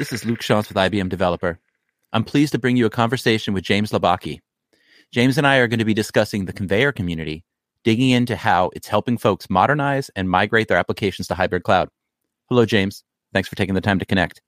This 0.00 0.14
is 0.14 0.24
Luke 0.24 0.40
Schantz 0.40 0.70
with 0.70 0.78
IBM 0.78 1.10
Developer. 1.10 1.60
I'm 2.14 2.24
pleased 2.24 2.52
to 2.52 2.58
bring 2.58 2.74
you 2.74 2.86
a 2.86 2.90
conversation 2.90 3.52
with 3.52 3.64
James 3.64 3.90
Labocki. 3.90 4.40
James 5.12 5.36
and 5.36 5.46
I 5.46 5.58
are 5.58 5.68
going 5.68 5.78
to 5.78 5.84
be 5.84 5.92
discussing 5.92 6.46
the 6.46 6.54
Konveyor 6.54 6.94
community, 6.94 7.44
digging 7.84 8.08
into 8.08 8.34
how 8.34 8.70
it's 8.74 8.88
helping 8.88 9.18
folks 9.18 9.50
modernize 9.50 10.10
and 10.16 10.30
migrate 10.30 10.68
their 10.68 10.78
applications 10.78 11.28
to 11.28 11.34
hybrid 11.34 11.64
cloud. 11.64 11.90
Hello, 12.48 12.64
James. 12.64 13.04
Thanks 13.34 13.50
for 13.50 13.56
taking 13.56 13.74
the 13.74 13.82
time 13.82 13.98
to 13.98 14.06
connect. 14.06 14.40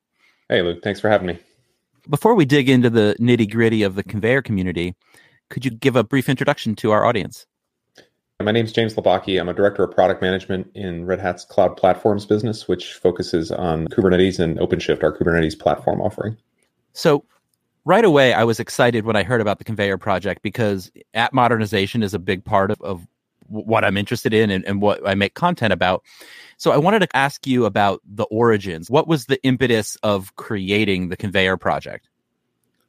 Hey, 0.49 0.63
Luke. 0.63 0.83
Thanks 0.83 1.01
for 1.01 1.11
having 1.11 1.27
me. 1.27 1.39
Before 2.09 2.35
we 2.35 2.47
dig 2.47 2.71
into 2.71 2.89
the 2.89 3.15
nitty 3.21 3.51
gritty 3.51 3.83
of 3.83 3.95
the 3.95 4.05
Konveyor 4.05 4.41
community, 4.41 4.95
could 5.51 5.67
you 5.67 5.71
give 5.71 5.97
a 5.97 6.03
brief 6.03 6.31
introduction 6.31 6.75
to 6.77 6.93
our 6.93 7.05
audience? 7.05 7.45
My 8.43 8.51
name 8.51 8.65
is 8.65 8.73
James 8.73 8.95
Labocki. 8.95 9.41
I'm 9.41 9.49
a 9.49 9.55
director 9.55 9.85
of 9.85 9.93
product 9.93 10.21
management 10.21 10.71
in 10.75 11.07
Red 11.07 11.21
Hat's 11.21 11.45
cloud 11.45 11.77
platforms 11.77 12.27
business, 12.27 12.67
which 12.67 12.95
focuses 12.95 13.53
on 13.53 13.87
Kubernetes 13.89 14.41
and 14.41 14.59
OpenShift, 14.59 15.03
our 15.05 15.17
Kubernetes 15.17 15.59
platform 15.59 16.01
offering. 16.01 16.37
So, 16.93 17.25
right 17.85 18.05
away, 18.05 18.33
I 18.33 18.45
was 18.45 18.59
excited 18.59 19.05
when 19.05 19.17
I 19.17 19.23
heard 19.23 19.41
about 19.41 19.59
the 19.59 19.65
Konveyor 19.65 19.99
project 19.99 20.43
because 20.43 20.91
app 21.15 21.33
modernization 21.33 22.03
is 22.03 22.15
a 22.15 22.19
big 22.19 22.45
part 22.45 22.71
of, 22.71 22.81
of 22.81 23.07
what 23.47 23.85
I'm 23.85 23.97
interested 23.97 24.35
in 24.35 24.51
and, 24.51 24.65
and 24.65 24.83
what 24.83 25.07
I 25.07 25.15
make 25.15 25.35
content 25.35 25.73
about. 25.73 26.03
So, 26.57 26.73
I 26.73 26.79
wanted 26.79 27.01
to 27.01 27.17
ask 27.17 27.47
you 27.47 27.65
about 27.65 28.01
the 28.05 28.25
origins. 28.25 28.91
What 28.91 29.07
was 29.07 29.27
the 29.27 29.43
impetus 29.45 29.97
of 30.03 30.35
creating 30.37 31.11
the 31.11 31.17
Konveyor 31.17 31.61
project? 31.61 32.09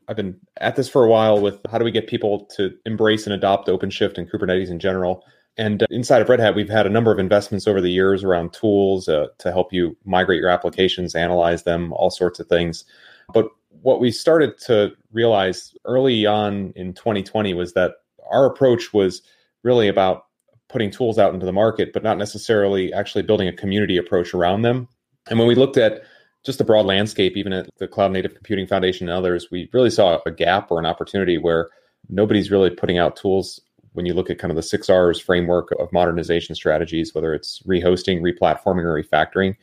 I've 0.07 0.17
been 0.17 0.39
at 0.57 0.75
this 0.75 0.89
for 0.89 1.03
a 1.03 1.09
while 1.09 1.39
with 1.39 1.59
how 1.71 1.77
do 1.77 1.85
we 1.85 1.91
get 1.91 2.07
people 2.07 2.45
to 2.55 2.75
embrace 2.85 3.25
and 3.25 3.33
adopt 3.33 3.67
OpenShift 3.67 4.17
and 4.17 4.29
Kubernetes 4.29 4.69
in 4.69 4.79
general. 4.79 5.23
And 5.57 5.83
uh, 5.83 5.87
inside 5.89 6.21
of 6.21 6.29
Red 6.29 6.39
Hat, 6.39 6.55
we've 6.55 6.69
had 6.69 6.87
a 6.87 6.89
number 6.89 7.11
of 7.11 7.19
investments 7.19 7.67
over 7.67 7.81
the 7.81 7.91
years 7.91 8.23
around 8.23 8.53
tools 8.53 9.07
uh, 9.07 9.27
to 9.37 9.51
help 9.51 9.71
you 9.71 9.95
migrate 10.05 10.39
your 10.39 10.49
applications, 10.49 11.15
analyze 11.15 11.63
them, 11.63 11.93
all 11.93 12.09
sorts 12.09 12.39
of 12.39 12.47
things. 12.47 12.85
But 13.33 13.49
what 13.81 13.99
we 13.99 14.11
started 14.11 14.57
to 14.59 14.93
realize 15.11 15.75
early 15.85 16.25
on 16.25 16.73
in 16.75 16.93
2020 16.93 17.53
was 17.53 17.73
that 17.73 17.95
our 18.31 18.45
approach 18.45 18.93
was 18.93 19.21
really 19.63 19.87
about 19.87 20.25
putting 20.69 20.89
tools 20.89 21.19
out 21.19 21.33
into 21.33 21.45
the 21.45 21.53
market, 21.53 21.93
but 21.93 22.03
not 22.03 22.17
necessarily 22.17 22.91
actually 22.93 23.21
building 23.21 23.47
a 23.47 23.53
community 23.53 23.97
approach 23.97 24.33
around 24.33 24.63
them. 24.63 24.87
And 25.29 25.37
when 25.37 25.47
we 25.47 25.55
looked 25.55 25.77
at 25.77 26.01
just 26.43 26.57
the 26.57 26.63
broad 26.63 26.85
landscape, 26.85 27.37
even 27.37 27.53
at 27.53 27.69
the 27.77 27.87
Cloud 27.87 28.11
Native 28.11 28.33
Computing 28.33 28.67
Foundation 28.67 29.07
and 29.07 29.17
others, 29.17 29.49
we 29.51 29.69
really 29.71 29.91
saw 29.91 30.19
a 30.25 30.31
gap 30.31 30.71
or 30.71 30.79
an 30.79 30.85
opportunity 30.85 31.37
where 31.37 31.69
nobody's 32.09 32.51
really 32.51 32.69
putting 32.69 32.97
out 32.97 33.15
tools 33.15 33.61
when 33.93 34.05
you 34.05 34.13
look 34.13 34.29
at 34.29 34.39
kind 34.39 34.51
of 34.51 34.55
the 34.55 34.63
six 34.63 34.89
R's 34.89 35.19
framework 35.19 35.71
of 35.79 35.91
modernization 35.91 36.55
strategies, 36.55 37.13
whether 37.15 37.33
it's 37.33 37.61
rehosting, 37.63 38.21
replatforming, 38.21 38.83
or 38.83 39.01
refactoring, 39.01 39.55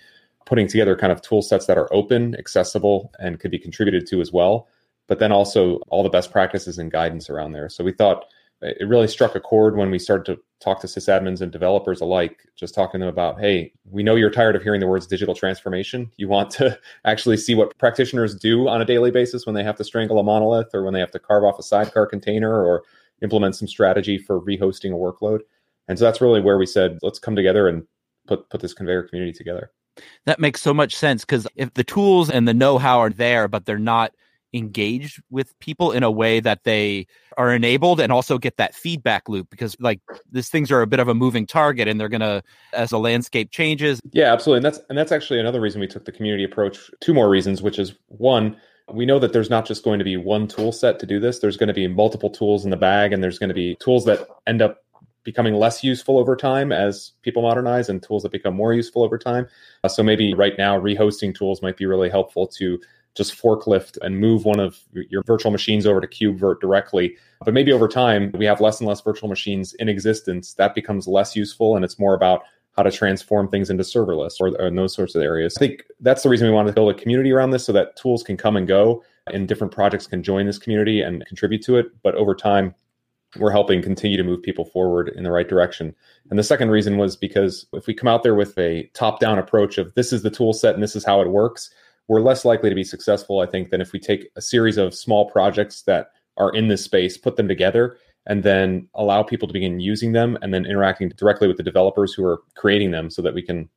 putting 0.46 0.66
together 0.66 0.96
kind 0.96 1.12
of 1.12 1.22
tool 1.22 1.42
sets 1.42 1.66
that 1.66 1.78
are 1.78 1.92
open, 1.92 2.34
accessible, 2.36 3.12
and 3.18 3.40
could 3.40 3.50
be 3.50 3.58
contributed 3.58 4.06
to 4.08 4.20
as 4.20 4.32
well. 4.32 4.68
But 5.06 5.18
then 5.18 5.32
also 5.32 5.76
all 5.88 6.02
the 6.02 6.08
best 6.08 6.30
practices 6.30 6.78
and 6.78 6.90
guidance 6.90 7.28
around 7.28 7.52
there. 7.52 7.68
So 7.68 7.84
we 7.84 7.92
thought 7.92 8.26
it 8.62 8.86
really 8.86 9.08
struck 9.08 9.34
a 9.34 9.40
chord 9.40 9.76
when 9.76 9.90
we 9.90 9.98
started 9.98 10.26
to 10.26 10.42
talk 10.60 10.80
to 10.80 10.86
sysadmins 10.86 11.40
and 11.40 11.50
developers 11.50 12.00
alike, 12.02 12.46
just 12.56 12.74
talking 12.74 13.00
to 13.00 13.06
them 13.06 13.12
about, 13.12 13.40
hey, 13.40 13.72
we 13.90 14.02
know 14.02 14.16
you're 14.16 14.30
tired 14.30 14.54
of 14.54 14.62
hearing 14.62 14.80
the 14.80 14.86
words 14.86 15.06
digital 15.06 15.34
transformation. 15.34 16.10
You 16.18 16.28
want 16.28 16.50
to 16.52 16.78
actually 17.04 17.38
see 17.38 17.54
what 17.54 17.76
practitioners 17.78 18.34
do 18.34 18.68
on 18.68 18.82
a 18.82 18.84
daily 18.84 19.10
basis 19.10 19.46
when 19.46 19.54
they 19.54 19.64
have 19.64 19.76
to 19.76 19.84
strangle 19.84 20.18
a 20.18 20.22
monolith 20.22 20.74
or 20.74 20.84
when 20.84 20.92
they 20.92 21.00
have 21.00 21.10
to 21.12 21.18
carve 21.18 21.44
off 21.44 21.58
a 21.58 21.62
sidecar 21.62 22.06
container 22.06 22.52
or 22.52 22.82
implement 23.22 23.56
some 23.56 23.68
strategy 23.68 24.18
for 24.18 24.40
rehosting 24.40 24.92
a 24.92 24.96
workload. 24.96 25.40
And 25.88 25.98
so 25.98 26.04
that's 26.04 26.20
really 26.20 26.40
where 26.40 26.58
we 26.58 26.66
said, 26.66 26.98
let's 27.02 27.18
come 27.18 27.36
together 27.36 27.68
and 27.68 27.84
put 28.26 28.48
put 28.50 28.60
this 28.60 28.74
Konveyor 28.74 29.08
community 29.08 29.32
together. 29.32 29.70
That 30.26 30.40
makes 30.40 30.62
so 30.62 30.72
much 30.72 30.94
sense 30.94 31.24
because 31.24 31.46
if 31.56 31.74
the 31.74 31.84
tools 31.84 32.30
and 32.30 32.46
the 32.46 32.54
know-how 32.54 33.00
are 33.00 33.10
there, 33.10 33.48
but 33.48 33.66
they're 33.66 33.78
not 33.78 34.12
engaged 34.52 35.22
with 35.30 35.56
people 35.60 35.92
in 35.92 36.02
a 36.02 36.10
way 36.10 36.40
that 36.40 36.64
they 36.64 37.06
are 37.36 37.54
enabled 37.54 38.00
and 38.00 38.10
also 38.10 38.36
get 38.36 38.56
that 38.56 38.74
feedback 38.74 39.28
loop 39.28 39.48
because 39.48 39.76
like 39.80 40.00
these 40.30 40.48
things 40.48 40.72
are 40.72 40.82
a 40.82 40.86
bit 40.86 40.98
of 40.98 41.08
a 41.08 41.14
moving 41.14 41.46
target 41.46 41.86
and 41.86 42.00
they're 42.00 42.08
going 42.08 42.20
to 42.20 42.42
as 42.72 42.90
the 42.90 42.98
landscape 42.98 43.50
changes 43.52 44.00
yeah 44.12 44.32
absolutely 44.32 44.58
and 44.58 44.64
that's 44.64 44.80
and 44.88 44.98
that's 44.98 45.12
actually 45.12 45.38
another 45.38 45.60
reason 45.60 45.80
we 45.80 45.86
took 45.86 46.04
the 46.04 46.12
community 46.12 46.42
approach 46.42 46.90
two 47.00 47.14
more 47.14 47.28
reasons 47.28 47.62
which 47.62 47.78
is 47.78 47.94
one 48.08 48.56
we 48.92 49.06
know 49.06 49.18
that 49.18 49.32
there's 49.32 49.50
not 49.50 49.66
just 49.66 49.84
going 49.84 49.98
to 49.98 50.04
be 50.04 50.16
one 50.16 50.46
tool 50.46 50.72
set 50.72 50.98
to 51.00 51.06
do 51.06 51.20
this. 51.20 51.38
There's 51.38 51.56
going 51.56 51.68
to 51.68 51.74
be 51.74 51.88
multiple 51.88 52.30
tools 52.30 52.64
in 52.64 52.70
the 52.70 52.76
bag, 52.76 53.12
and 53.12 53.22
there's 53.22 53.38
going 53.38 53.48
to 53.48 53.54
be 53.54 53.76
tools 53.80 54.04
that 54.04 54.26
end 54.46 54.62
up 54.62 54.84
becoming 55.22 55.54
less 55.54 55.84
useful 55.84 56.18
over 56.18 56.34
time 56.34 56.72
as 56.72 57.12
people 57.22 57.42
modernize 57.42 57.88
and 57.88 58.02
tools 58.02 58.22
that 58.22 58.32
become 58.32 58.54
more 58.54 58.72
useful 58.72 59.02
over 59.02 59.18
time. 59.18 59.46
Uh, 59.84 59.88
so 59.88 60.02
maybe 60.02 60.34
right 60.34 60.54
now, 60.56 60.78
rehosting 60.78 61.34
tools 61.34 61.62
might 61.62 61.76
be 61.76 61.86
really 61.86 62.08
helpful 62.08 62.46
to 62.46 62.78
just 63.14 63.36
forklift 63.36 63.98
and 64.02 64.20
move 64.20 64.44
one 64.44 64.60
of 64.60 64.78
your 64.92 65.22
virtual 65.24 65.50
machines 65.50 65.84
over 65.84 66.00
to 66.00 66.06
KubeVirt 66.06 66.60
directly. 66.60 67.16
But 67.44 67.54
maybe 67.54 67.72
over 67.72 67.88
time, 67.88 68.32
we 68.38 68.44
have 68.44 68.60
less 68.60 68.80
and 68.80 68.88
less 68.88 69.00
virtual 69.00 69.28
machines 69.28 69.74
in 69.74 69.88
existence. 69.88 70.54
That 70.54 70.74
becomes 70.74 71.08
less 71.08 71.34
useful, 71.34 71.74
and 71.74 71.84
it's 71.84 71.98
more 71.98 72.14
about 72.14 72.42
how 72.80 72.84
to 72.84 72.90
transform 72.90 73.46
things 73.46 73.68
into 73.68 73.82
serverless 73.82 74.40
or, 74.40 74.48
or 74.58 74.68
in 74.68 74.74
those 74.74 74.94
sorts 74.94 75.14
of 75.14 75.20
areas. 75.20 75.54
I 75.58 75.60
think 75.60 75.84
that's 76.00 76.22
the 76.22 76.30
reason 76.30 76.48
we 76.48 76.54
wanted 76.54 76.70
to 76.70 76.74
build 76.74 76.90
a 76.90 76.98
community 76.98 77.30
around 77.30 77.50
this 77.50 77.66
so 77.66 77.72
that 77.72 77.94
tools 77.96 78.22
can 78.22 78.38
come 78.38 78.56
and 78.56 78.66
go 78.66 79.04
and 79.26 79.46
different 79.46 79.70
projects 79.70 80.06
can 80.06 80.22
join 80.22 80.46
this 80.46 80.56
community 80.56 81.02
and 81.02 81.26
contribute 81.26 81.62
to 81.64 81.76
it. 81.76 81.88
But 82.02 82.14
over 82.14 82.34
time, 82.34 82.74
we're 83.36 83.50
helping 83.50 83.82
continue 83.82 84.16
to 84.16 84.24
move 84.24 84.42
people 84.42 84.64
forward 84.64 85.10
in 85.14 85.24
the 85.24 85.30
right 85.30 85.46
direction. 85.46 85.94
And 86.30 86.38
the 86.38 86.42
second 86.42 86.70
reason 86.70 86.96
was 86.96 87.16
because 87.16 87.66
if 87.74 87.86
we 87.86 87.92
come 87.92 88.08
out 88.08 88.22
there 88.22 88.34
with 88.34 88.56
a 88.56 88.90
top 88.94 89.20
down 89.20 89.38
approach 89.38 89.76
of 89.76 89.92
this 89.94 90.10
is 90.10 90.22
the 90.22 90.30
tool 90.30 90.54
set 90.54 90.72
and 90.72 90.82
this 90.82 90.96
is 90.96 91.04
how 91.04 91.20
it 91.20 91.28
works, 91.28 91.68
we're 92.08 92.22
less 92.22 92.46
likely 92.46 92.70
to 92.70 92.74
be 92.74 92.82
successful, 92.82 93.40
I 93.40 93.46
think, 93.46 93.68
than 93.68 93.82
if 93.82 93.92
we 93.92 94.00
take 94.00 94.30
a 94.36 94.40
series 94.40 94.78
of 94.78 94.94
small 94.94 95.30
projects 95.30 95.82
that 95.82 96.12
are 96.38 96.50
in 96.54 96.68
this 96.68 96.82
space, 96.82 97.18
put 97.18 97.36
them 97.36 97.46
together, 97.46 97.98
and 98.26 98.42
then 98.42 98.88
allow 98.94 99.22
people 99.22 99.48
to 99.48 99.52
begin 99.52 99.80
using 99.80 100.12
them 100.12 100.38
and 100.42 100.52
then 100.52 100.66
interacting 100.66 101.08
directly 101.10 101.48
with 101.48 101.56
the 101.56 101.62
developers 101.62 102.12
who 102.12 102.24
are 102.24 102.42
creating 102.54 102.90
them 102.90 103.10
so 103.10 103.22
that 103.22 103.34
we 103.34 103.42
can 103.42 103.68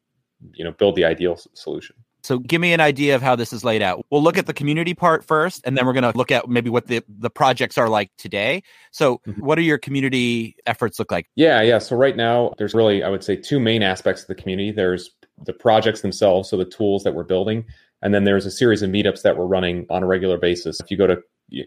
you 0.53 0.63
know 0.63 0.71
build 0.71 0.95
the 0.95 1.05
ideal 1.05 1.39
solution. 1.53 1.95
So 2.23 2.39
give 2.39 2.61
me 2.61 2.71
an 2.71 2.79
idea 2.79 3.15
of 3.15 3.21
how 3.21 3.35
this 3.35 3.51
is 3.51 3.65
laid 3.65 3.81
out. 3.81 4.05
We'll 4.09 4.23
look 4.23 4.37
at 4.37 4.45
the 4.45 4.53
community 4.53 4.93
part 4.93 5.25
first 5.25 5.61
and 5.65 5.77
then 5.77 5.85
we're 5.85 5.91
going 5.91 6.09
to 6.09 6.17
look 6.17 6.31
at 6.31 6.47
maybe 6.47 6.69
what 6.69 6.87
the, 6.87 7.03
the 7.09 7.29
projects 7.29 7.77
are 7.77 7.89
like 7.89 8.11
today. 8.17 8.63
So 8.91 9.17
mm-hmm. 9.27 9.45
what 9.45 9.57
are 9.57 9.61
your 9.61 9.77
community 9.77 10.55
efforts 10.65 10.99
look 10.99 11.11
like? 11.11 11.29
Yeah 11.35 11.61
yeah. 11.61 11.79
So 11.79 11.95
right 11.95 12.15
now 12.15 12.53
there's 12.57 12.73
really 12.73 13.03
i 13.03 13.09
would 13.09 13.23
say 13.23 13.35
two 13.35 13.59
main 13.59 13.83
aspects 13.83 14.21
of 14.21 14.27
the 14.27 14.35
community. 14.35 14.71
There's 14.71 15.11
the 15.45 15.53
projects 15.53 16.01
themselves 16.01 16.49
so 16.49 16.57
the 16.57 16.65
tools 16.65 17.03
that 17.03 17.13
we're 17.13 17.23
building 17.23 17.65
and 18.01 18.13
then 18.13 18.25
there's 18.25 18.45
a 18.45 18.51
series 18.51 18.81
of 18.81 18.89
meetups 18.89 19.21
that 19.23 19.37
we're 19.37 19.45
running 19.45 19.85
on 19.89 20.03
a 20.03 20.05
regular 20.05 20.37
basis. 20.37 20.79
If 20.79 20.91
you 20.91 20.97
go 20.97 21.07
to 21.07 21.21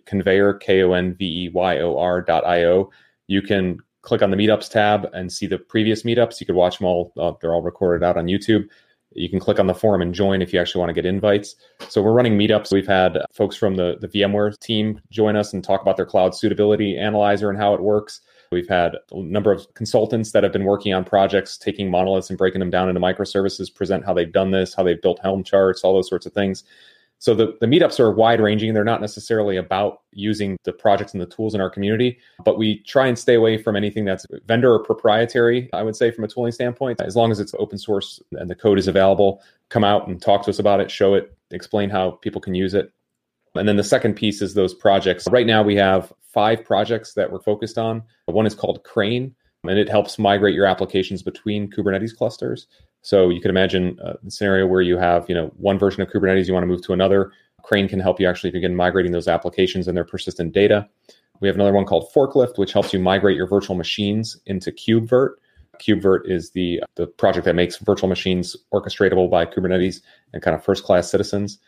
Konveyor, 0.06 0.60
K 0.60 0.82
O 0.82 0.92
N 0.92 1.14
V 1.14 1.44
E 1.44 1.48
Y 1.50 1.78
O 1.78 1.98
R 1.98 2.22
dot 2.22 2.46
I 2.46 2.64
O. 2.64 2.90
You 3.26 3.42
can 3.42 3.78
click 4.02 4.22
on 4.22 4.30
the 4.30 4.36
meetups 4.36 4.70
tab 4.70 5.08
and 5.12 5.32
see 5.32 5.46
the 5.46 5.58
previous 5.58 6.04
meetups. 6.04 6.40
You 6.40 6.46
could 6.46 6.54
watch 6.54 6.78
them 6.78 6.86
all, 6.86 7.12
uh, 7.18 7.32
they're 7.40 7.52
all 7.52 7.62
recorded 7.62 8.04
out 8.04 8.16
on 8.16 8.26
YouTube. 8.26 8.68
You 9.12 9.28
can 9.28 9.40
click 9.40 9.58
on 9.58 9.66
the 9.66 9.74
forum 9.74 10.02
and 10.02 10.14
join 10.14 10.42
if 10.42 10.52
you 10.52 10.60
actually 10.60 10.80
want 10.80 10.90
to 10.90 10.94
get 10.94 11.06
invites. 11.06 11.56
So 11.88 12.02
we're 12.02 12.12
running 12.12 12.38
meetups. 12.38 12.72
We've 12.72 12.86
had 12.86 13.18
folks 13.32 13.56
from 13.56 13.76
the, 13.76 13.96
the 14.00 14.08
VMware 14.08 14.58
team 14.60 15.00
join 15.10 15.36
us 15.36 15.52
and 15.52 15.64
talk 15.64 15.80
about 15.80 15.96
their 15.96 16.06
cloud 16.06 16.34
suitability 16.34 16.98
analyzer 16.98 17.48
and 17.48 17.58
how 17.58 17.74
it 17.74 17.80
works. 17.80 18.20
We've 18.52 18.68
had 18.68 18.96
a 19.10 19.22
number 19.22 19.50
of 19.50 19.66
consultants 19.74 20.32
that 20.32 20.44
have 20.44 20.52
been 20.52 20.64
working 20.64 20.92
on 20.92 21.04
projects, 21.04 21.58
taking 21.58 21.90
monoliths 21.90 22.28
and 22.28 22.38
breaking 22.38 22.60
them 22.60 22.70
down 22.70 22.88
into 22.88 23.00
microservices, 23.00 23.74
present 23.74 24.04
how 24.04 24.14
they've 24.14 24.30
done 24.30 24.52
this, 24.52 24.74
how 24.74 24.82
they've 24.82 25.00
built 25.00 25.18
Helm 25.20 25.42
charts, 25.42 25.82
all 25.82 25.94
those 25.94 26.08
sorts 26.08 26.26
of 26.26 26.32
things. 26.32 26.62
So 27.18 27.34
the, 27.34 27.56
the 27.60 27.66
meetups 27.66 27.98
are 27.98 28.10
wide 28.10 28.40
ranging. 28.40 28.74
They're 28.74 28.84
not 28.84 29.00
necessarily 29.00 29.56
about 29.56 30.02
using 30.12 30.56
the 30.64 30.72
projects 30.72 31.12
and 31.12 31.20
the 31.20 31.26
tools 31.26 31.54
in 31.54 31.60
our 31.60 31.70
community, 31.70 32.18
but 32.44 32.58
we 32.58 32.80
try 32.80 33.06
and 33.06 33.18
stay 33.18 33.34
away 33.34 33.56
from 33.56 33.74
anything 33.74 34.04
that's 34.04 34.26
vendor 34.46 34.72
or 34.72 34.82
proprietary, 34.82 35.70
I 35.72 35.82
would 35.82 35.96
say, 35.96 36.10
from 36.10 36.24
a 36.24 36.28
tooling 36.28 36.52
standpoint. 36.52 37.00
As 37.00 37.16
long 37.16 37.30
as 37.30 37.40
it's 37.40 37.54
open 37.58 37.78
source 37.78 38.20
and 38.32 38.50
the 38.50 38.54
code 38.54 38.78
is 38.78 38.86
available, 38.86 39.42
come 39.70 39.82
out 39.82 40.08
and 40.08 40.20
talk 40.20 40.44
to 40.44 40.50
us 40.50 40.58
about 40.58 40.80
it, 40.80 40.90
show 40.90 41.14
it, 41.14 41.36
explain 41.50 41.90
how 41.90 42.12
people 42.22 42.40
can 42.40 42.54
use 42.54 42.74
it. 42.74 42.92
And 43.54 43.66
then 43.66 43.76
the 43.76 43.84
second 43.84 44.14
piece 44.14 44.42
is 44.42 44.52
those 44.52 44.74
projects. 44.74 45.26
Right 45.30 45.46
now, 45.46 45.62
we 45.62 45.76
have 45.76 46.12
five 46.22 46.64
projects 46.64 47.14
that 47.14 47.32
we're 47.32 47.40
focused 47.40 47.78
on. 47.78 48.02
One 48.26 48.44
is 48.44 48.54
called 48.54 48.84
Crane, 48.84 49.34
and 49.64 49.78
it 49.78 49.88
helps 49.88 50.18
migrate 50.18 50.54
your 50.54 50.66
applications 50.66 51.22
between 51.22 51.70
Kubernetes 51.70 52.14
clusters. 52.14 52.66
So 53.06 53.28
you 53.28 53.40
can 53.40 53.50
imagine 53.50 54.00
uh, 54.04 54.14
a 54.26 54.30
scenario 54.32 54.66
where 54.66 54.80
you 54.80 54.98
have, 54.98 55.26
you 55.28 55.34
know, 55.36 55.52
one 55.58 55.78
version 55.78 56.02
of 56.02 56.08
Kubernetes 56.08 56.48
you 56.48 56.52
want 56.52 56.64
to 56.64 56.66
move 56.66 56.82
to 56.82 56.92
another. 56.92 57.30
Crane 57.62 57.86
can 57.86 58.00
help 58.00 58.18
you 58.18 58.28
actually 58.28 58.50
begin 58.50 58.74
migrating 58.74 59.12
those 59.12 59.28
applications 59.28 59.86
and 59.86 59.96
their 59.96 60.04
persistent 60.04 60.52
data. 60.52 60.88
We 61.38 61.46
have 61.46 61.54
another 61.54 61.72
one 61.72 61.84
called 61.84 62.12
Forklift, 62.12 62.58
which 62.58 62.72
helps 62.72 62.92
you 62.92 62.98
migrate 62.98 63.36
your 63.36 63.46
virtual 63.46 63.76
machines 63.76 64.36
into 64.46 64.72
KubeVirt. 64.72 65.34
KubeVirt 65.80 66.28
is 66.28 66.50
the 66.50 66.82
the 66.96 67.06
project 67.06 67.44
that 67.44 67.54
makes 67.54 67.76
virtual 67.76 68.08
machines 68.08 68.56
orchestratable 68.74 69.30
by 69.30 69.46
Kubernetes 69.46 70.00
and 70.32 70.42
kind 70.42 70.56
of 70.56 70.64
first 70.64 70.82
class 70.82 71.08
citizens. 71.08 71.58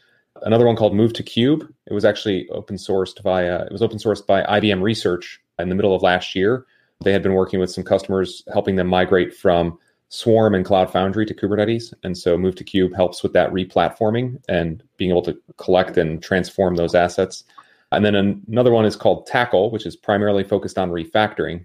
Another 0.42 0.66
one 0.66 0.74
called 0.74 0.92
Move2Kube. 0.92 1.72
It 1.86 1.92
was 1.92 2.04
actually 2.04 2.48
open 2.48 2.74
sourced 2.74 3.22
via 3.22 3.64
it 3.64 3.70
was 3.70 3.82
open 3.82 3.98
sourced 3.98 4.26
by 4.26 4.42
IBM 4.42 4.82
Research 4.82 5.40
in 5.60 5.68
the 5.68 5.76
middle 5.76 5.94
of 5.94 6.02
last 6.02 6.34
year. 6.34 6.66
They 7.04 7.12
had 7.12 7.22
been 7.22 7.34
working 7.34 7.60
with 7.60 7.70
some 7.70 7.84
customers, 7.84 8.42
helping 8.52 8.74
them 8.74 8.88
migrate 8.88 9.32
from 9.32 9.78
Swarm 10.10 10.54
and 10.54 10.64
Cloud 10.64 10.90
Foundry 10.92 11.26
to 11.26 11.34
Kubernetes. 11.34 11.92
And 12.02 12.16
so 12.16 12.38
Move2Kube 12.38 12.94
helps 12.94 13.22
with 13.22 13.32
that 13.34 13.50
replatforming 13.52 14.42
and 14.48 14.82
being 14.96 15.10
able 15.10 15.22
to 15.22 15.38
collect 15.58 15.98
and 15.98 16.22
transform 16.22 16.76
those 16.76 16.94
assets. 16.94 17.44
And 17.92 18.04
then 18.04 18.14
another 18.14 18.72
one 18.72 18.84
is 18.84 18.96
called 18.96 19.26
Tackle, 19.26 19.70
which 19.70 19.86
is 19.86 19.96
primarily 19.96 20.44
focused 20.44 20.78
on 20.78 20.90
refactoring. 20.90 21.64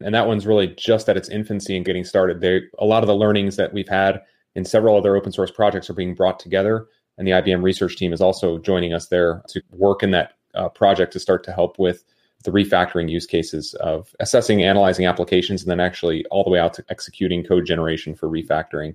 And 0.00 0.14
that 0.14 0.26
one's 0.26 0.46
really 0.46 0.68
just 0.68 1.08
at 1.08 1.16
its 1.16 1.28
infancy 1.28 1.76
and 1.76 1.84
getting 1.84 2.04
started. 2.04 2.40
There, 2.40 2.62
a 2.78 2.86
lot 2.86 3.02
of 3.02 3.06
the 3.06 3.16
learnings 3.16 3.56
that 3.56 3.72
we've 3.72 3.88
had 3.88 4.22
in 4.54 4.64
several 4.64 4.96
other 4.96 5.16
open 5.16 5.32
source 5.32 5.50
projects 5.50 5.88
are 5.88 5.94
being 5.94 6.14
brought 6.14 6.38
together. 6.38 6.88
And 7.16 7.26
the 7.26 7.32
IBM 7.32 7.62
research 7.62 7.96
team 7.96 8.12
is 8.12 8.20
also 8.20 8.58
joining 8.58 8.92
us 8.92 9.08
there 9.08 9.42
to 9.48 9.62
work 9.70 10.02
in 10.02 10.10
that 10.10 10.32
uh, 10.54 10.68
project 10.68 11.12
to 11.12 11.20
start 11.20 11.44
to 11.44 11.52
help 11.52 11.78
with 11.78 12.04
the 12.42 12.50
refactoring 12.50 13.10
use 13.10 13.26
cases 13.26 13.74
of 13.74 14.14
assessing, 14.20 14.62
analyzing 14.62 15.06
applications, 15.06 15.62
and 15.62 15.70
then 15.70 15.80
actually 15.80 16.24
all 16.26 16.44
the 16.44 16.50
way 16.50 16.58
out 16.58 16.74
to 16.74 16.84
executing 16.88 17.44
code 17.44 17.66
generation 17.66 18.14
for 18.14 18.28
refactoring. 18.28 18.94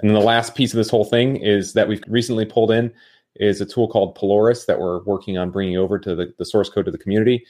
And 0.00 0.08
then 0.08 0.14
the 0.14 0.20
last 0.20 0.54
piece 0.54 0.72
of 0.72 0.78
this 0.78 0.90
whole 0.90 1.04
thing 1.04 1.36
is 1.36 1.74
that 1.74 1.88
we've 1.88 2.02
recently 2.08 2.46
pulled 2.46 2.70
in 2.70 2.92
is 3.36 3.60
a 3.60 3.66
tool 3.66 3.88
called 3.88 4.16
Pelorus 4.16 4.66
that 4.66 4.80
we're 4.80 5.02
working 5.04 5.38
on 5.38 5.50
bringing 5.50 5.76
over 5.76 5.98
to 5.98 6.14
the, 6.14 6.32
the 6.38 6.44
source 6.44 6.68
code 6.68 6.86
to 6.86 6.90
the 6.90 6.98
community. 6.98 7.44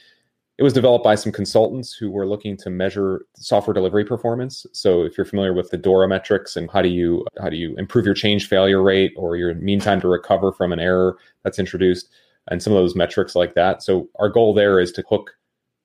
It 0.57 0.63
was 0.63 0.73
developed 0.73 1.03
by 1.03 1.15
some 1.15 1.31
consultants 1.31 1.93
who 1.93 2.11
were 2.11 2.27
looking 2.27 2.55
to 2.57 2.69
measure 2.69 3.25
software 3.35 3.73
delivery 3.73 4.05
performance. 4.05 4.65
So 4.73 5.03
if 5.03 5.17
you're 5.17 5.25
familiar 5.25 5.53
with 5.53 5.71
the 5.71 5.77
DORA 5.77 6.07
metrics 6.07 6.55
and 6.55 6.69
how 6.69 6.81
do 6.81 6.89
you 6.89 7.25
how 7.41 7.49
do 7.49 7.55
you 7.55 7.75
improve 7.77 8.05
your 8.05 8.13
change 8.13 8.47
failure 8.47 8.83
rate 8.83 9.13
or 9.15 9.37
your 9.37 9.55
mean 9.55 9.79
time 9.79 10.01
to 10.01 10.07
recover 10.07 10.51
from 10.51 10.71
an 10.71 10.79
error 10.79 11.17
that's 11.43 11.57
introduced, 11.57 12.09
and 12.49 12.61
some 12.61 12.73
of 12.73 12.77
those 12.77 12.95
metrics 12.95 13.35
like 13.35 13.53
that. 13.55 13.83
So 13.83 14.09
our 14.19 14.29
goal 14.29 14.53
there 14.53 14.79
is 14.79 14.91
to 14.93 15.03
hook 15.09 15.35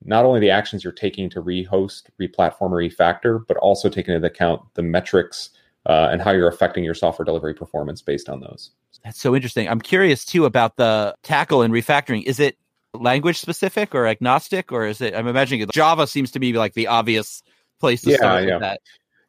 not 0.03 0.25
only 0.25 0.39
the 0.39 0.49
actions 0.49 0.83
you're 0.83 0.93
taking 0.93 1.29
to 1.31 1.41
rehost, 1.41 2.03
replatform, 2.21 2.71
or 2.71 2.77
refactor, 2.77 3.45
but 3.47 3.57
also 3.57 3.89
taking 3.89 4.13
into 4.13 4.27
account 4.27 4.61
the 4.75 4.83
metrics 4.83 5.49
uh, 5.85 6.09
and 6.11 6.21
how 6.21 6.31
you're 6.31 6.47
affecting 6.47 6.83
your 6.83 6.93
software 6.93 7.25
delivery 7.25 7.53
performance 7.53 8.01
based 8.01 8.29
on 8.29 8.39
those. 8.41 8.71
That's 9.03 9.19
so 9.19 9.35
interesting. 9.35 9.67
I'm 9.67 9.81
curious 9.81 10.25
too 10.25 10.45
about 10.45 10.75
the 10.75 11.15
tackle 11.23 11.61
and 11.61 11.73
refactoring. 11.73 12.23
Is 12.23 12.39
it 12.39 12.57
language 12.93 13.39
specific 13.39 13.95
or 13.95 14.07
agnostic, 14.07 14.71
or 14.71 14.85
is 14.85 15.01
it? 15.01 15.15
I'm 15.15 15.27
imagining 15.27 15.67
Java 15.71 16.07
seems 16.07 16.31
to 16.31 16.39
be 16.39 16.53
like 16.53 16.73
the 16.73 16.87
obvious 16.87 17.41
place 17.79 18.01
to 18.01 18.11
yeah, 18.11 18.17
start 18.17 18.43
yeah. 18.45 18.53
with 18.55 18.61
that. 18.61 18.81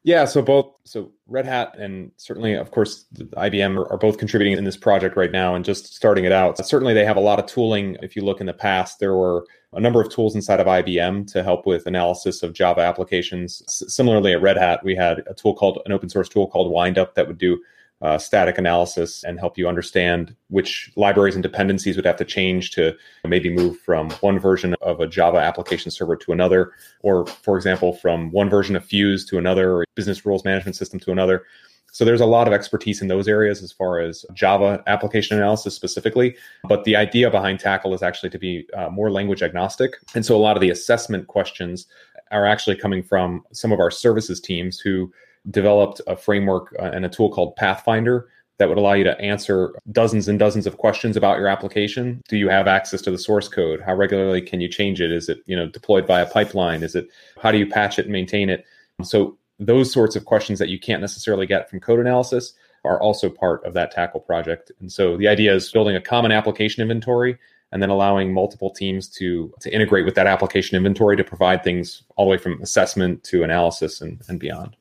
Yeah, 0.09 0.25
so 0.25 0.41
both 0.41 0.73
so 0.85 1.11
Red 1.27 1.45
Hat 1.45 1.77
and 1.77 2.11
certainly, 2.17 2.55
of 2.55 2.71
course, 2.71 3.05
IBM 3.13 3.77
are, 3.77 3.87
are, 3.91 3.97
both 3.99 4.17
contributing 4.17 4.57
in 4.57 4.63
this 4.63 4.75
project 4.75 5.15
right 5.15 5.31
now 5.31 5.53
and 5.53 5.63
just 5.63 5.93
starting 5.93 6.25
it 6.25 6.31
out. 6.31 6.57
Certainly, 6.65 6.95
they 6.95 7.05
have 7.05 7.15
a 7.15 7.19
lot 7.19 7.37
of 7.37 7.45
tooling. 7.45 7.95
If 8.01 8.15
you 8.15 8.23
look 8.23 8.39
in 8.41 8.47
the 8.47 8.53
past, 8.53 8.99
there 8.99 9.13
were 9.13 9.45
a 9.73 9.79
number 9.79 10.01
of 10.01 10.09
tools 10.09 10.33
inside 10.33 10.59
of 10.59 10.65
IBM 10.65 11.31
to 11.33 11.43
help 11.43 11.67
with 11.67 11.85
analysis 11.85 12.41
of 12.41 12.53
Java 12.53 12.81
applications. 12.81 13.61
S- 13.67 13.83
similarly, 13.93 14.33
at 14.33 14.41
Red 14.41 14.57
Hat, 14.57 14.83
we 14.83 14.95
had 14.95 15.21
a 15.27 15.35
tool 15.35 15.53
called 15.53 15.79
an 15.85 15.91
open 15.91 16.09
source 16.09 16.27
tool 16.27 16.47
called 16.47 16.71
Windup 16.73 17.13
that 17.13 17.27
would 17.27 17.37
do 17.37 17.61
uh, 18.01 18.17
static 18.17 18.57
analysis 18.57 19.23
and 19.23 19.39
help 19.39 19.57
you 19.57 19.67
understand 19.67 20.35
which 20.47 20.91
libraries 20.95 21.35
and 21.35 21.43
dependencies 21.43 21.95
would 21.95 22.05
have 22.05 22.15
to 22.15 22.25
change 22.25 22.71
to 22.71 22.95
maybe 23.25 23.49
move 23.49 23.77
from 23.79 24.09
one 24.21 24.39
version 24.39 24.75
of 24.81 24.99
a 25.01 25.07
Java 25.07 25.37
application 25.37 25.91
server 25.91 26.15
to 26.15 26.31
another, 26.31 26.71
or 27.01 27.25
for 27.25 27.57
example, 27.57 27.93
from 27.93 28.31
one 28.31 28.49
version 28.49 28.75
of 28.75 28.85
Fuse 28.85 29.25
to 29.25 29.37
another, 29.37 29.73
or 29.73 29.85
business 29.95 30.25
rules 30.25 30.45
management 30.45 30.75
system 30.75 30.99
to 30.99 31.11
another. 31.11 31.43
So 31.91 32.05
there's 32.05 32.21
a 32.21 32.25
lot 32.25 32.47
of 32.47 32.53
expertise 32.53 33.01
in 33.01 33.07
those 33.07 33.27
areas 33.27 33.63
as 33.63 33.71
far 33.71 33.99
as 33.99 34.23
Java 34.33 34.83
application 34.87 35.37
analysis 35.37 35.75
specifically. 35.75 36.35
But 36.67 36.83
the 36.83 36.95
idea 36.95 37.31
behind 37.31 37.59
Tackle 37.59 37.93
is 37.93 38.03
actually 38.03 38.29
to 38.29 38.39
be 38.39 38.67
uh, 38.75 38.89
more 38.89 39.11
language 39.11 39.41
agnostic. 39.41 39.95
And 40.13 40.25
so 40.25 40.35
a 40.35 40.37
lot 40.37 40.55
of 40.55 40.61
the 40.61 40.69
assessment 40.69 41.27
questions 41.27 41.87
are 42.31 42.45
actually 42.45 42.75
coming 42.75 43.01
from 43.01 43.43
some 43.51 43.71
of 43.71 43.79
our 43.79 43.89
services 43.89 44.39
teams 44.39 44.79
who 44.79 45.11
developed 45.49 46.01
a 46.07 46.15
framework 46.15 46.75
uh, 46.79 46.91
and 46.93 47.05
a 47.05 47.09
tool 47.09 47.29
called 47.29 47.55
Pathfinder 47.55 48.29
that 48.57 48.67
would 48.67 48.77
allow 48.77 48.93
you 48.93 49.05
to 49.05 49.19
answer 49.21 49.73
dozens 49.91 50.27
and 50.27 50.37
dozens 50.37 50.67
of 50.67 50.77
questions 50.77 51.15
about 51.15 51.37
your 51.37 51.47
application. 51.47 52.21
Do 52.27 52.37
you 52.37 52.49
have 52.49 52.67
access 52.67 53.01
to 53.03 53.11
the 53.11 53.17
source 53.17 53.47
code? 53.47 53.81
How 53.81 53.95
regularly 53.95 54.41
can 54.41 54.59
you 54.59 54.67
change 54.67 54.99
it? 54.99 55.11
Is 55.11 55.29
it, 55.29 55.39
you 55.45 55.55
know, 55.55 55.67
deployed 55.67 56.05
via 56.05 56.23
a 56.23 56.29
pipeline? 56.29 56.83
Is 56.83 56.93
it 56.93 57.07
how 57.41 57.51
do 57.51 57.57
you 57.57 57.65
patch 57.65 57.97
it 57.97 58.05
and 58.05 58.11
maintain 58.11 58.49
it? 58.49 58.65
So 59.01 59.37
those 59.59 59.91
sorts 59.91 60.15
of 60.15 60.25
questions 60.25 60.59
that 60.59 60.69
you 60.69 60.77
can't 60.77 61.01
necessarily 61.01 61.45
get 61.45 61.69
from 61.69 61.79
code 61.79 61.99
analysis 61.99 62.53
are 62.83 63.01
also 63.01 63.29
part 63.29 63.63
of 63.65 63.73
that 63.73 63.91
tackle 63.91 64.19
project. 64.19 64.71
And 64.79 64.91
so 64.91 65.17
the 65.17 65.27
idea 65.27 65.53
is 65.53 65.71
building 65.71 65.95
a 65.95 66.01
common 66.01 66.31
application 66.31 66.81
inventory 66.81 67.37
and 67.71 67.81
then 67.81 67.89
allowing 67.89 68.33
multiple 68.33 68.71
teams 68.71 69.07
to 69.07 69.53
to 69.59 69.73
integrate 69.73 70.05
with 70.05 70.15
that 70.15 70.27
application 70.27 70.75
inventory 70.75 71.15
to 71.15 71.23
provide 71.23 71.63
things 71.63 72.03
all 72.15 72.25
the 72.25 72.31
way 72.31 72.37
from 72.37 72.61
assessment 72.61 73.23
to 73.25 73.43
analysis 73.43 74.01
and, 74.01 74.21
and 74.27 74.39
beyond. 74.39 74.75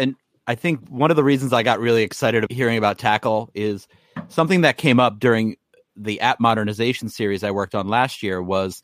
And 0.00 0.16
I 0.46 0.54
think 0.54 0.88
one 0.88 1.10
of 1.10 1.16
the 1.16 1.24
reasons 1.24 1.52
I 1.52 1.62
got 1.62 1.78
really 1.78 2.02
excited 2.02 2.46
hearing 2.50 2.78
about 2.78 2.98
Tackle 2.98 3.50
is 3.54 3.86
something 4.28 4.62
that 4.62 4.78
came 4.78 4.98
up 4.98 5.20
during 5.20 5.56
the 5.94 6.20
app 6.20 6.40
modernization 6.40 7.08
series 7.08 7.44
I 7.44 7.50
worked 7.50 7.74
on 7.74 7.88
last 7.88 8.22
year 8.22 8.42
was, 8.42 8.82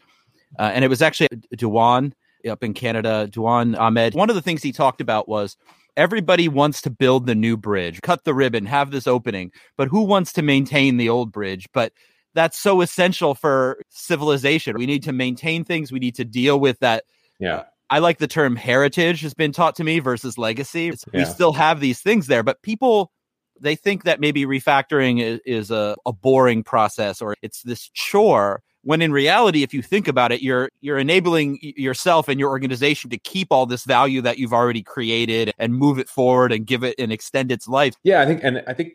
uh, 0.59 0.71
and 0.75 0.85
it 0.85 0.89
was 0.89 1.03
actually 1.03 1.29
Dewan 1.57 2.15
up 2.49 2.63
in 2.63 2.75
Canada, 2.75 3.29
Dewan 3.31 3.75
Ahmed. 3.75 4.15
One 4.15 4.31
of 4.31 4.37
the 4.37 4.43
things 4.43 4.63
he 4.63 4.71
talked 4.71 5.01
about 5.01 5.29
was 5.29 5.57
everybody 5.97 6.49
wants 6.49 6.83
to 6.83 6.91
build 6.91 7.27
the 7.27 7.35
new 7.35 7.57
bridge, 7.57 8.01
cut 8.03 8.25
the 8.25 8.35
ribbon, 8.35 8.67
have 8.67 8.91
this 8.91 9.07
opening, 9.07 9.51
but 9.77 9.89
who 9.89 10.03
wants 10.03 10.33
to 10.35 10.43
maintain 10.43 10.97
the 10.97 11.09
old 11.09 11.33
bridge? 11.33 11.67
But 11.73 11.93
that's 12.35 12.59
so 12.59 12.83
essential 12.83 13.35
for 13.35 13.81
civilization. 13.89 14.77
We 14.77 14.87
need 14.87 15.03
to 15.05 15.13
maintain 15.13 15.65
things. 15.65 15.91
We 15.91 15.99
need 15.99 16.15
to 16.17 16.25
deal 16.25 16.61
with 16.61 16.79
that 16.81 17.05
yeah. 17.41 17.65
I 17.89 18.01
like 18.01 18.19
the 18.19 18.27
term 18.27 18.57
heritage 18.57 19.21
has 19.21 19.35
been 19.35 19.53
taught 19.53 19.77
to 19.77 19.85
me 19.85 20.01
versus 20.01 20.37
legacy. 20.37 20.93
Yeah. 21.13 21.21
We 21.21 21.25
still 21.25 21.53
have 21.53 21.81
these 21.81 22.01
things 22.01 22.27
there, 22.27 22.43
but 22.43 22.63
people 22.63 23.13
they 23.61 23.75
think 23.75 24.05
that 24.05 24.21
maybe 24.21 24.45
refactoring 24.45 25.23
is, 25.23 25.41
is 25.47 25.71
a, 25.71 25.97
a 26.05 26.13
boring 26.13 26.63
process 26.63 27.23
or 27.23 27.35
it's 27.43 27.63
this 27.63 27.89
chore 27.95 28.63
when 28.83 29.03
in 29.03 29.13
reality 29.13 29.63
if 29.63 29.73
you 29.73 29.83
think 29.83 30.09
about 30.09 30.33
it 30.33 30.43
you're 30.43 30.69
you're 30.81 30.99
enabling 30.99 31.59
yourself 31.61 32.29
and 32.29 32.39
your 32.39 32.51
organization 32.51 33.11
to 33.11 33.19
keep 33.19 33.49
all 33.51 33.67
this 33.67 33.85
value 33.85 34.21
that 34.21 34.39
you've 34.39 34.53
already 34.53 34.83
created 34.83 35.53
and 35.59 35.75
move 35.75 35.99
it 35.99 36.09
forward 36.09 36.53
and 36.53 36.67
give 36.67 36.85
it 36.85 36.95
and 36.99 37.13
extend 37.13 37.51
its 37.51 37.67
life 37.67 37.95
yeah 38.05 38.21
i 38.21 38.27
think 38.27 38.41
and 38.43 38.63
i 38.67 38.73
think 38.73 38.93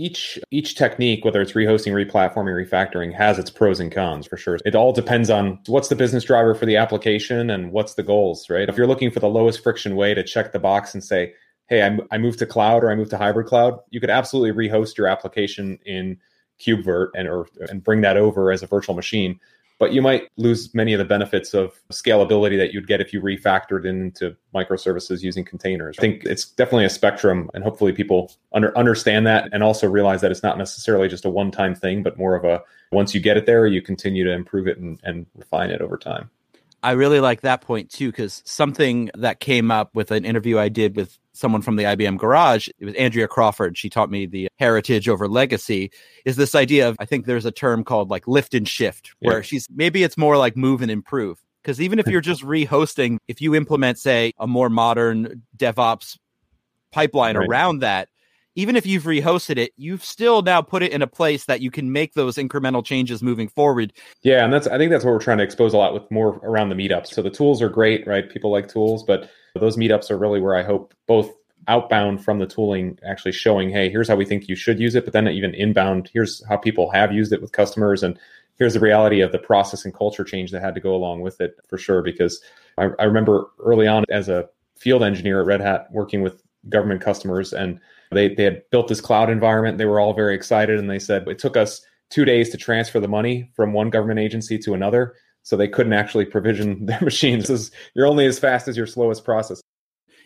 each 0.00 0.38
each 0.50 0.74
technique, 0.76 1.24
whether 1.24 1.40
it's 1.40 1.52
rehosting, 1.52 1.92
replatforming, 1.92 2.66
refactoring, 2.66 3.14
has 3.14 3.38
its 3.38 3.50
pros 3.50 3.80
and 3.80 3.92
cons 3.92 4.26
for 4.26 4.36
sure. 4.36 4.58
It 4.64 4.74
all 4.74 4.92
depends 4.92 5.28
on 5.28 5.58
what's 5.66 5.88
the 5.88 5.96
business 5.96 6.24
driver 6.24 6.54
for 6.54 6.64
the 6.64 6.76
application 6.76 7.50
and 7.50 7.70
what's 7.70 7.94
the 7.94 8.02
goals, 8.02 8.48
right? 8.48 8.68
If 8.68 8.76
you're 8.76 8.86
looking 8.86 9.10
for 9.10 9.20
the 9.20 9.28
lowest 9.28 9.62
friction 9.62 9.96
way 9.96 10.14
to 10.14 10.24
check 10.24 10.52
the 10.52 10.58
box 10.58 10.94
and 10.94 11.04
say, 11.04 11.34
"Hey, 11.68 11.82
I, 11.82 11.98
I 12.10 12.18
moved 12.18 12.38
to 12.38 12.46
cloud 12.46 12.82
or 12.82 12.90
I 12.90 12.94
moved 12.94 13.10
to 13.10 13.18
hybrid 13.18 13.46
cloud," 13.46 13.78
you 13.90 14.00
could 14.00 14.10
absolutely 14.10 14.68
rehost 14.68 14.96
your 14.96 15.06
application 15.06 15.78
in 15.84 16.18
KubeVirt 16.60 17.08
and 17.14 17.28
or 17.28 17.46
and 17.68 17.84
bring 17.84 18.00
that 18.00 18.16
over 18.16 18.50
as 18.50 18.62
a 18.62 18.66
virtual 18.66 18.94
machine 18.94 19.38
but 19.80 19.94
you 19.94 20.02
might 20.02 20.28
lose 20.36 20.72
many 20.74 20.92
of 20.92 20.98
the 20.98 21.06
benefits 21.06 21.54
of 21.54 21.80
scalability 21.90 22.58
that 22.58 22.72
you'd 22.72 22.86
get 22.86 23.00
if 23.00 23.14
you 23.14 23.20
refactored 23.20 23.86
into 23.86 24.36
microservices 24.54 25.22
using 25.22 25.42
containers. 25.42 25.96
I 25.98 26.02
think 26.02 26.24
it's 26.24 26.44
definitely 26.44 26.84
a 26.84 26.90
spectrum, 26.90 27.50
and 27.54 27.64
hopefully 27.64 27.92
people 27.92 28.30
under, 28.52 28.76
understand 28.76 29.26
that 29.26 29.48
and 29.52 29.62
also 29.64 29.88
realize 29.88 30.20
that 30.20 30.30
it's 30.30 30.42
not 30.42 30.58
necessarily 30.58 31.08
just 31.08 31.24
a 31.24 31.30
one 31.30 31.50
time 31.50 31.74
thing, 31.74 32.02
but 32.02 32.18
more 32.18 32.36
of 32.36 32.44
a 32.44 32.62
once 32.92 33.14
you 33.14 33.20
get 33.20 33.38
it 33.38 33.46
there, 33.46 33.66
you 33.66 33.80
continue 33.80 34.22
to 34.22 34.32
improve 34.32 34.68
it 34.68 34.76
and, 34.78 35.00
and 35.02 35.24
refine 35.34 35.70
it 35.70 35.80
over 35.80 35.96
time. 35.96 36.28
I 36.82 36.92
really 36.92 37.20
like 37.20 37.40
that 37.40 37.62
point 37.62 37.90
too, 37.90 38.10
because 38.10 38.42
something 38.44 39.10
that 39.14 39.40
came 39.40 39.70
up 39.70 39.94
with 39.94 40.10
an 40.10 40.26
interview 40.26 40.58
I 40.58 40.68
did 40.68 40.94
with 40.94 41.18
someone 41.40 41.62
from 41.62 41.76
the 41.76 41.84
IBM 41.84 42.18
garage, 42.18 42.68
it 42.78 42.84
was 42.84 42.94
Andrea 42.94 43.26
Crawford. 43.26 43.76
She 43.76 43.90
taught 43.90 44.10
me 44.10 44.26
the 44.26 44.48
heritage 44.58 45.08
over 45.08 45.26
legacy 45.26 45.90
is 46.24 46.36
this 46.36 46.54
idea 46.54 46.88
of, 46.88 46.96
I 47.00 47.06
think 47.06 47.26
there's 47.26 47.46
a 47.46 47.50
term 47.50 47.82
called 47.82 48.10
like 48.10 48.28
lift 48.28 48.54
and 48.54 48.68
shift, 48.68 49.12
where 49.20 49.38
yeah. 49.38 49.42
she's 49.42 49.66
maybe 49.74 50.02
it's 50.02 50.16
more 50.16 50.36
like 50.36 50.56
move 50.56 50.82
and 50.82 50.90
improve. 50.90 51.42
Because 51.62 51.80
even 51.80 51.98
if 51.98 52.06
you're 52.06 52.22
just 52.22 52.42
rehosting, 52.42 53.18
if 53.28 53.42
you 53.42 53.54
implement, 53.54 53.98
say, 53.98 54.32
a 54.38 54.46
more 54.46 54.70
modern 54.70 55.42
DevOps 55.58 56.18
pipeline 56.90 57.36
right. 57.36 57.48
around 57.48 57.80
that, 57.80 58.08
even 58.54 58.76
if 58.76 58.86
you've 58.86 59.04
rehosted 59.04 59.58
it, 59.58 59.72
you've 59.76 60.04
still 60.04 60.42
now 60.42 60.62
put 60.62 60.82
it 60.82 60.92
in 60.92 61.02
a 61.02 61.06
place 61.06 61.44
that 61.44 61.60
you 61.60 61.70
can 61.70 61.92
make 61.92 62.14
those 62.14 62.36
incremental 62.36 62.84
changes 62.84 63.22
moving 63.22 63.48
forward. 63.48 63.92
Yeah, 64.22 64.44
and 64.44 64.52
that's 64.52 64.66
I 64.66 64.78
think 64.78 64.90
that's 64.90 65.04
what 65.04 65.12
we're 65.12 65.20
trying 65.20 65.38
to 65.38 65.44
expose 65.44 65.72
a 65.72 65.76
lot 65.76 65.94
with 65.94 66.10
more 66.10 66.40
around 66.42 66.70
the 66.70 66.74
meetups. 66.74 67.08
So 67.08 67.22
the 67.22 67.30
tools 67.30 67.62
are 67.62 67.68
great, 67.68 68.06
right? 68.06 68.28
People 68.28 68.50
like 68.50 68.68
tools, 68.68 69.02
but 69.02 69.30
those 69.54 69.76
meetups 69.76 70.10
are 70.10 70.18
really 70.18 70.40
where 70.40 70.56
I 70.56 70.62
hope 70.62 70.94
both 71.06 71.30
outbound 71.68 72.24
from 72.24 72.38
the 72.38 72.46
tooling 72.46 72.98
actually 73.04 73.32
showing, 73.32 73.70
hey, 73.70 73.90
here's 73.90 74.08
how 74.08 74.16
we 74.16 74.24
think 74.24 74.48
you 74.48 74.56
should 74.56 74.80
use 74.80 74.94
it, 74.94 75.04
but 75.04 75.12
then 75.12 75.28
even 75.28 75.54
inbound, 75.54 76.10
here's 76.12 76.44
how 76.48 76.56
people 76.56 76.90
have 76.90 77.12
used 77.12 77.32
it 77.32 77.42
with 77.42 77.52
customers 77.52 78.02
and 78.02 78.18
here's 78.58 78.74
the 78.74 78.80
reality 78.80 79.20
of 79.20 79.32
the 79.32 79.38
process 79.38 79.84
and 79.84 79.94
culture 79.94 80.24
change 80.24 80.50
that 80.50 80.62
had 80.62 80.74
to 80.74 80.80
go 80.80 80.94
along 80.94 81.20
with 81.20 81.40
it 81.40 81.58
for 81.68 81.78
sure. 81.78 82.02
Because 82.02 82.42
I, 82.78 82.88
I 82.98 83.04
remember 83.04 83.46
early 83.58 83.86
on 83.86 84.04
as 84.10 84.28
a 84.28 84.48
field 84.76 85.02
engineer 85.02 85.40
at 85.40 85.46
Red 85.46 85.60
Hat 85.60 85.88
working 85.90 86.22
with 86.22 86.42
government 86.68 87.00
customers 87.00 87.52
and 87.52 87.80
they, 88.12 88.34
they 88.34 88.44
had 88.44 88.62
built 88.70 88.88
this 88.88 89.00
cloud 89.00 89.30
environment. 89.30 89.78
They 89.78 89.86
were 89.86 90.00
all 90.00 90.12
very 90.12 90.34
excited 90.34 90.78
and 90.78 90.90
they 90.90 90.98
said 90.98 91.26
it 91.28 91.38
took 91.38 91.56
us 91.56 91.82
two 92.10 92.24
days 92.24 92.50
to 92.50 92.56
transfer 92.56 93.00
the 93.00 93.08
money 93.08 93.50
from 93.54 93.72
one 93.72 93.88
government 93.88 94.20
agency 94.20 94.58
to 94.58 94.74
another. 94.74 95.14
So 95.42 95.56
they 95.56 95.68
couldn't 95.68 95.92
actually 95.92 96.26
provision 96.26 96.86
their 96.86 97.00
machines. 97.00 97.70
You're 97.94 98.06
only 98.06 98.26
as 98.26 98.38
fast 98.38 98.68
as 98.68 98.76
your 98.76 98.86
slowest 98.86 99.24
process. 99.24 99.60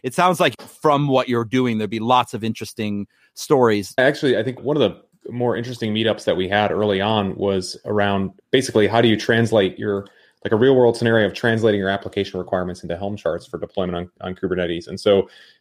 it 0.02 0.14
sounds 0.14 0.40
like 0.40 0.60
from 0.60 1.08
what 1.08 1.28
you're 1.28 1.44
doing, 1.44 1.78
there'd 1.78 1.90
be 1.90 2.00
lots 2.00 2.34
of 2.34 2.44
interesting 2.44 3.06
stories. 3.34 3.94
Actually, 3.98 4.36
I 4.36 4.42
think 4.42 4.60
one 4.60 4.76
of 4.76 4.82
the 4.82 5.32
more 5.32 5.56
interesting 5.56 5.94
meetups 5.94 6.24
that 6.24 6.36
we 6.36 6.48
had 6.48 6.70
early 6.70 7.00
on 7.00 7.34
was 7.36 7.78
around 7.86 8.30
basically 8.50 8.86
how 8.86 9.00
do 9.00 9.08
you 9.08 9.16
translate 9.16 9.78
your 9.78 10.06
like 10.44 10.52
a 10.52 10.56
real 10.56 10.76
world 10.76 10.96
scenario 10.96 11.26
of 11.26 11.32
translating 11.32 11.80
your 11.80 11.88
application 11.88 12.38
requirements 12.38 12.82
into 12.82 12.96
Helm 12.96 13.16
charts 13.16 13.46
for 13.46 13.58
deployment 13.58 13.96
on, 13.96 14.10
on 14.20 14.34
Kubernetes. 14.34 14.86
And 14.88 15.00
so 15.00 15.20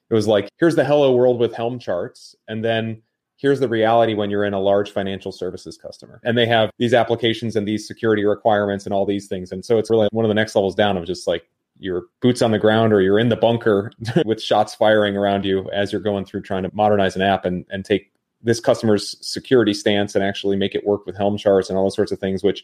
it 0.09 0.13
was 0.13 0.27
like, 0.27 0.49
here's 0.57 0.75
the 0.75 0.83
hello 0.83 1.13
world 1.13 1.39
with 1.39 1.53
Helm 1.53 1.79
charts. 1.79 2.35
And 2.49 2.63
then 2.65 3.01
here's 3.43 3.59
the 3.59 3.67
reality 3.67 4.13
when 4.13 4.29
you're 4.29 4.45
in 4.45 4.53
a 4.53 4.59
large 4.59 4.89
financial 4.89 5.31
services 5.33 5.77
customer 5.77 6.21
and 6.23 6.37
they 6.37 6.45
have 6.45 6.71
these 6.79 6.93
applications 6.93 7.57
and 7.57 7.67
these 7.67 7.85
security 7.85 8.23
requirements 8.23 8.85
and 8.85 8.93
all 8.93 9.05
these 9.05 9.27
things. 9.27 9.51
And 9.51 9.65
so 9.65 9.77
it's 9.77 9.89
really 9.89 10.07
one 10.13 10.23
of 10.23 10.29
the 10.29 10.33
next 10.33 10.55
levels 10.55 10.75
down 10.75 10.95
of 10.95 11.05
just 11.05 11.27
like 11.27 11.43
your 11.77 12.05
boots 12.21 12.41
on 12.41 12.51
the 12.51 12.57
ground 12.57 12.93
or 12.93 13.01
you're 13.01 13.19
in 13.19 13.27
the 13.27 13.35
bunker 13.35 13.91
with 14.25 14.41
shots 14.41 14.73
firing 14.73 15.17
around 15.17 15.43
you 15.43 15.69
as 15.71 15.91
you're 15.91 15.99
going 15.99 16.23
through 16.23 16.41
trying 16.41 16.63
to 16.63 16.71
modernize 16.73 17.17
an 17.17 17.21
app 17.21 17.43
and, 17.43 17.65
and 17.69 17.83
take 17.83 18.13
this 18.41 18.61
customer's 18.61 19.17
security 19.25 19.73
stance 19.73 20.15
and 20.15 20.23
actually 20.23 20.55
make 20.55 20.73
it 20.73 20.85
work 20.85 21.05
with 21.05 21.17
Helm 21.17 21.37
charts 21.37 21.69
and 21.69 21.77
all 21.77 21.83
those 21.83 21.95
sorts 21.95 22.13
of 22.13 22.19
things, 22.19 22.43
which 22.43 22.63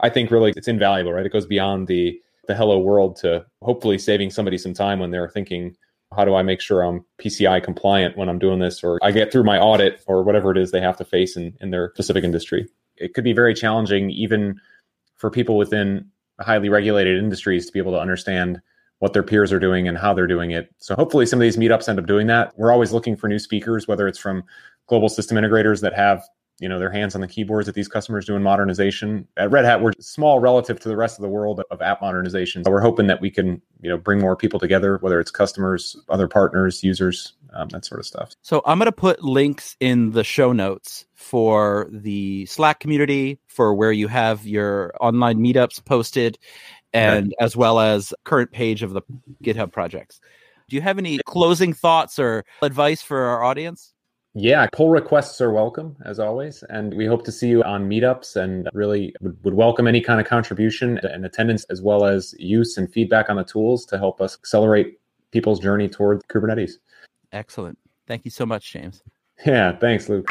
I 0.00 0.10
think 0.10 0.30
really 0.30 0.52
it's 0.56 0.68
invaluable, 0.68 1.14
right? 1.14 1.24
It 1.24 1.32
goes 1.32 1.46
beyond 1.46 1.88
the 1.88 2.20
the 2.48 2.54
hello 2.54 2.78
world 2.78 3.16
to 3.16 3.44
hopefully 3.62 3.98
saving 3.98 4.30
somebody 4.30 4.56
some 4.56 4.72
time 4.72 4.98
when 4.98 5.10
they're 5.10 5.28
thinking, 5.28 5.76
how 6.16 6.24
do 6.24 6.34
I 6.34 6.42
make 6.42 6.60
sure 6.60 6.82
I'm 6.82 7.04
PCI 7.18 7.62
compliant 7.62 8.16
when 8.16 8.28
I'm 8.28 8.38
doing 8.38 8.58
this, 8.58 8.82
or 8.82 8.98
I 9.02 9.10
get 9.10 9.30
through 9.30 9.44
my 9.44 9.58
audit, 9.58 10.02
or 10.06 10.22
whatever 10.22 10.50
it 10.50 10.58
is 10.58 10.70
they 10.70 10.80
have 10.80 10.96
to 10.98 11.04
face 11.04 11.36
in, 11.36 11.56
in 11.60 11.70
their 11.70 11.90
specific 11.94 12.24
industry. 12.24 12.68
It 12.96 13.14
could 13.14 13.24
be 13.24 13.32
very 13.32 13.54
challenging, 13.54 14.10
even 14.10 14.60
for 15.16 15.30
people 15.30 15.56
within 15.56 16.06
highly 16.40 16.68
regulated 16.68 17.18
industries, 17.18 17.66
to 17.66 17.72
be 17.72 17.78
able 17.78 17.92
to 17.92 18.00
understand 18.00 18.60
what 19.00 19.12
their 19.12 19.22
peers 19.22 19.52
are 19.52 19.60
doing 19.60 19.86
and 19.86 19.96
how 19.96 20.12
they're 20.12 20.26
doing 20.26 20.50
it. 20.50 20.74
So 20.78 20.94
hopefully 20.96 21.26
some 21.26 21.38
of 21.38 21.42
these 21.42 21.56
meetups 21.56 21.88
end 21.88 21.98
up 21.98 22.06
doing 22.06 22.26
that. 22.28 22.52
We're 22.56 22.72
always 22.72 22.92
looking 22.92 23.16
for 23.16 23.28
new 23.28 23.38
speakers, 23.38 23.86
whether 23.86 24.08
it's 24.08 24.18
from 24.18 24.42
global 24.88 25.08
system 25.08 25.36
integrators 25.36 25.80
that 25.82 25.94
have 25.94 26.24
you 26.60 26.68
know 26.68 26.78
their 26.78 26.90
hands 26.90 27.14
on 27.14 27.20
the 27.20 27.28
keyboards 27.28 27.66
that 27.66 27.74
these 27.74 27.88
customers 27.88 28.26
doing 28.26 28.42
modernization. 28.42 29.26
At 29.36 29.50
red 29.50 29.64
hat 29.64 29.80
we're 29.80 29.92
small 30.00 30.40
relative 30.40 30.80
to 30.80 30.88
the 30.88 30.96
rest 30.96 31.18
of 31.18 31.22
the 31.22 31.28
world 31.28 31.62
of 31.70 31.82
app 31.82 32.00
modernization. 32.00 32.64
So 32.64 32.70
we're 32.70 32.80
hoping 32.80 33.06
that 33.06 33.20
we 33.20 33.30
can 33.30 33.60
you 33.80 33.90
know 33.90 33.96
bring 33.96 34.20
more 34.20 34.36
people 34.36 34.58
together 34.58 34.98
whether 35.00 35.20
it's 35.20 35.30
customers 35.30 35.96
other 36.08 36.28
partners 36.28 36.82
users 36.82 37.34
um, 37.54 37.68
that 37.68 37.84
sort 37.84 38.00
of 38.00 38.06
stuff. 38.06 38.32
So 38.42 38.62
i'm 38.66 38.78
going 38.78 38.86
to 38.86 38.92
put 38.92 39.22
links 39.22 39.76
in 39.80 40.10
the 40.12 40.24
show 40.24 40.52
notes 40.52 41.06
for 41.14 41.88
the 41.90 42.46
slack 42.46 42.80
community 42.80 43.38
for 43.46 43.74
where 43.74 43.92
you 43.92 44.08
have 44.08 44.46
your 44.46 44.94
online 45.00 45.38
meetups 45.38 45.84
posted 45.84 46.38
and 46.92 47.34
as 47.40 47.56
well 47.56 47.80
as 47.80 48.14
current 48.24 48.52
page 48.52 48.82
of 48.82 48.92
the 48.92 49.02
github 49.42 49.72
projects. 49.72 50.20
Do 50.68 50.76
you 50.76 50.82
have 50.82 50.98
any 50.98 51.18
closing 51.26 51.72
thoughts 51.72 52.18
or 52.18 52.44
advice 52.62 53.02
for 53.02 53.20
our 53.22 53.42
audience 53.42 53.94
yeah, 54.40 54.66
pull 54.72 54.90
requests 54.90 55.40
are 55.40 55.50
welcome 55.50 55.96
as 56.04 56.18
always. 56.18 56.62
And 56.70 56.94
we 56.94 57.06
hope 57.06 57.24
to 57.24 57.32
see 57.32 57.48
you 57.48 57.62
on 57.64 57.88
meetups 57.88 58.36
and 58.36 58.68
really 58.72 59.14
would, 59.20 59.36
would, 59.44 59.54
welcome 59.54 59.86
any 59.86 60.00
kind 60.00 60.20
of 60.20 60.26
contribution 60.26 60.98
and 60.98 61.24
attendance 61.24 61.64
as 61.70 61.82
well 61.82 62.04
as 62.04 62.34
use 62.38 62.76
and 62.76 62.90
feedback 62.92 63.28
on 63.28 63.36
the 63.36 63.44
tools 63.44 63.84
to 63.86 63.98
help 63.98 64.20
us 64.20 64.36
accelerate 64.36 65.00
people's 65.32 65.60
journey 65.60 65.88
toward 65.88 66.22
Kubernetes. 66.28 66.72
Excellent. 67.32 67.78
Thank 68.06 68.24
you 68.24 68.30
so 68.30 68.46
much, 68.46 68.72
James. 68.72 69.02
Yeah, 69.44 69.76
thanks, 69.76 70.08
Luke. 70.08 70.26